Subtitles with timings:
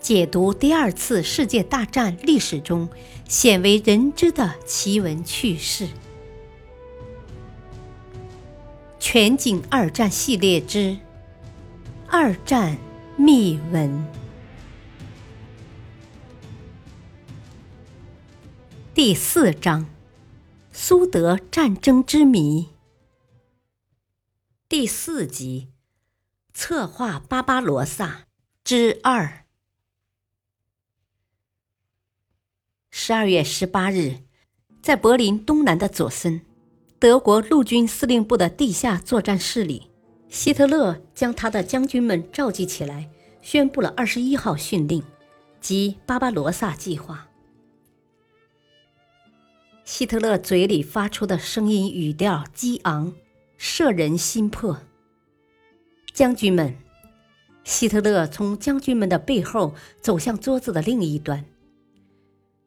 [0.00, 2.88] 解读第二次世界大战历史中
[3.28, 5.88] 鲜为人知的奇闻趣事。
[9.00, 10.78] 全景二战系列之
[12.06, 12.78] 《二战
[13.16, 13.90] 秘闻》
[18.94, 19.86] 第四章：
[20.72, 22.68] 苏德战争之谜。
[24.68, 25.68] 第四集：
[26.54, 28.26] 策划巴巴罗萨
[28.64, 29.44] 之二。
[33.08, 34.16] 十二月十八日，
[34.82, 36.42] 在柏林东南的佐森，
[36.98, 39.90] 德国陆军司令部的地下作战室里，
[40.28, 43.08] 希特勒将他的将军们召集起来，
[43.40, 45.02] 宣布了二十一号训令，
[45.58, 47.26] 即巴巴罗萨计划。
[49.86, 53.14] 希特勒嘴里发出的声音语调激昂，
[53.56, 54.80] 摄人心魄。
[56.12, 56.76] 将军们，
[57.64, 61.46] 希特勒从将军们的背后走向桌子的另一端。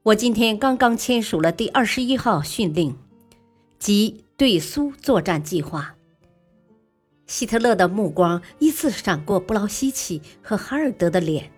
[0.03, 2.97] 我今天刚刚签署了第二十一号训令，
[3.77, 5.95] 即对苏作战计划。
[7.27, 11.52] 希特勒的目光依次闪过布劳希奇和哈尔德的脸，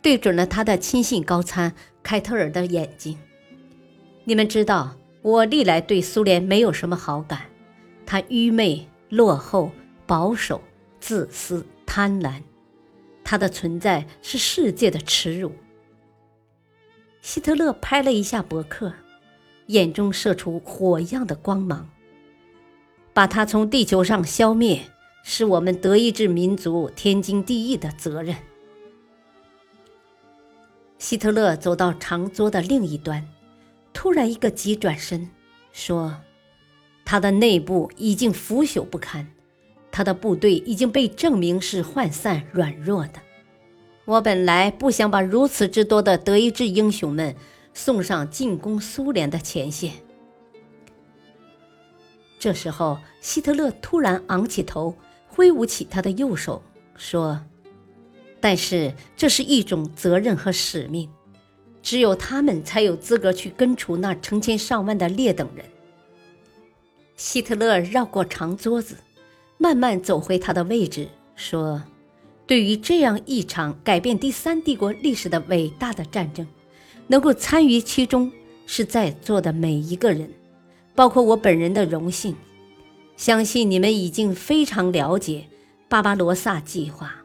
[0.00, 3.18] 对准了他的亲信高参凯特尔的眼睛。
[4.24, 7.42] 你们知道，我历来对苏联没有什么好感，
[8.06, 9.70] 他愚昧、落后、
[10.06, 10.62] 保守、
[10.98, 12.40] 自私、贪婪，
[13.22, 15.52] 他的存在是世界的耻辱。
[17.36, 18.90] 希特勒拍了一下伯克，
[19.66, 21.86] 眼中射出火一样的光芒。
[23.12, 24.80] 把他从地球上消灭，
[25.22, 28.34] 是我们德意志民族天经地义的责任。
[30.96, 33.22] 希特勒走到长桌的另一端，
[33.92, 35.28] 突然一个急转身，
[35.72, 36.16] 说
[37.04, 39.26] ：“他的内部已经腐朽不堪，
[39.92, 43.20] 他的部队已经被证明是涣散软弱的。”
[44.06, 47.34] 我本来不想把如此之多的德意志英雄们
[47.74, 49.92] 送上进攻苏联的前线。
[52.38, 54.94] 这时候，希特勒突然昂起头，
[55.26, 56.62] 挥舞起他的右手，
[56.96, 57.40] 说
[58.40, 61.10] ：“但是这是一种责任和使命，
[61.82, 65.64] 只有他们才有资格去根除那成千上万的劣等人。”
[67.16, 68.96] 希特勒绕过长桌子，
[69.58, 71.82] 慢慢走回他的位置，说。
[72.46, 76.46] 对于这样一场改变第三帝国历史的伟大的战争，
[77.08, 78.30] 能够参与其中，
[78.66, 80.30] 是在座的每一个人，
[80.94, 82.36] 包括我本人的荣幸。
[83.16, 85.46] 相信你们已经非常了解
[85.88, 87.24] 巴巴罗萨计划。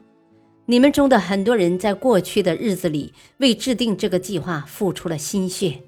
[0.65, 5.81] 你们中的很多人在过去的日子里为制定这个计划付出了心血，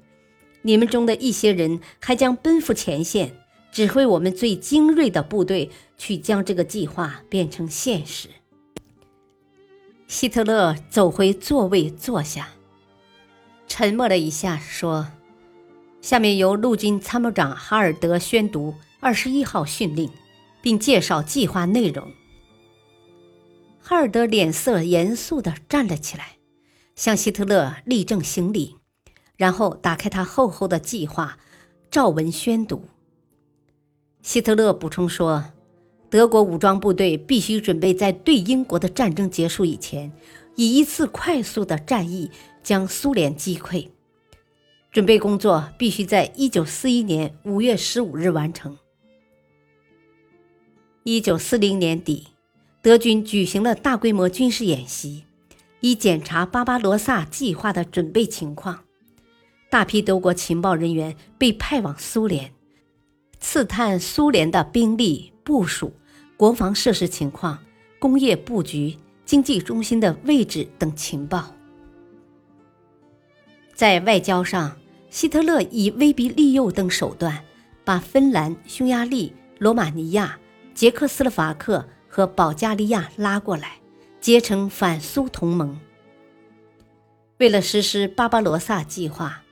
[0.62, 3.34] 你们中的一些人还将奔赴前线，
[3.72, 8.28] 指挥我们最精锐的部队去将这个计划变成现实。
[10.06, 12.50] 希特勒走回座位坐下，
[13.66, 15.08] 沉默了一下，说
[16.00, 20.10] ：“下面由陆军参谋长哈尔德宣读二十一号训令，
[20.62, 22.12] 并介绍计划内容。”
[23.80, 26.36] 哈尔德脸色严肃地站了起来，
[26.94, 28.76] 向希特勒立正行礼，
[29.36, 31.38] 然后打开他厚厚的计划，
[31.90, 32.84] 照文宣读。
[34.22, 35.53] 希特勒补充说。
[36.14, 40.12] 德国武装部队必须准备在对英国的战争结束以前，
[40.54, 42.30] 以一次快速的战役
[42.62, 43.88] 将苏联击溃。
[44.92, 48.78] 准备工作必须在一九四一年五月十五日完成。
[51.02, 52.28] 一九四零年底，
[52.80, 55.24] 德军举行了大规模军事演习，
[55.80, 58.84] 以检查巴巴罗萨计划的准备情况。
[59.68, 62.52] 大批德国情报人员被派往苏联，
[63.40, 65.92] 刺探苏联的兵力部署。
[66.36, 67.58] 国防设施情况、
[67.98, 71.54] 工业布局、经济中心的位置等情报。
[73.74, 74.76] 在外交上，
[75.10, 77.44] 希特勒以威逼利诱等手段，
[77.84, 80.38] 把芬兰、匈牙利、罗马尼亚、
[80.74, 83.78] 捷克斯洛伐克和保加利亚拉过来，
[84.20, 85.78] 结成反苏同盟。
[87.38, 89.42] 为了实施巴巴罗萨计划，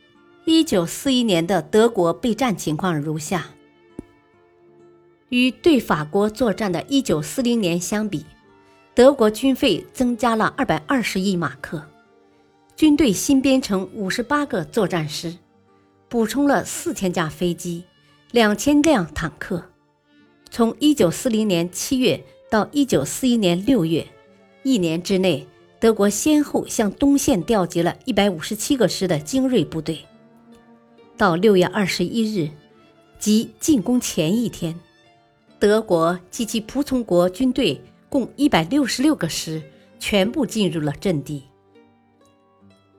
[0.44, 3.46] 一九四一年的德国备战情况如下。
[5.32, 8.22] 与对法国作战的1940年相比，
[8.94, 11.82] 德国军费增加了220亿马克，
[12.76, 15.34] 军队新编成58个作战师，
[16.10, 17.82] 补充了4000架飞机、
[18.32, 19.64] 2000辆坦克。
[20.50, 24.06] 从1940年7月到1941年6月，
[24.62, 25.46] 一年之内，
[25.80, 30.04] 德国先后向东线调集了157个师的精锐部队。
[31.16, 32.50] 到6月21日，
[33.18, 34.78] 即进攻前一天。
[35.62, 39.62] 德国及其仆从国军队共一百六十六个师
[40.00, 41.44] 全部进入了阵地。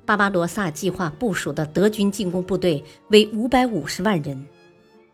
[0.05, 4.47] 巴巴罗萨计划部署的德军进攻部队为五百五十万人，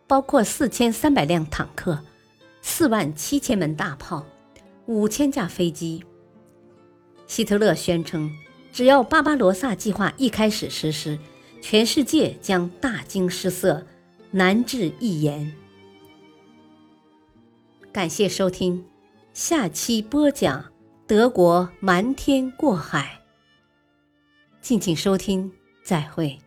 [0.06, 1.98] 包括四千三百辆坦克、
[2.62, 4.24] 四万七千门大炮、
[4.86, 6.04] 五千架飞机。
[7.26, 8.30] 希特勒宣称，
[8.72, 11.18] 只要巴巴罗萨计划一开始实施，
[11.60, 13.84] 全世界将大惊失色，
[14.30, 15.52] 难治一言。
[17.92, 18.84] 感谢收听，
[19.34, 20.64] 下期播讲
[21.08, 23.20] 德国瞒天过海。
[24.60, 25.50] 敬请收听，
[25.82, 26.38] 再会。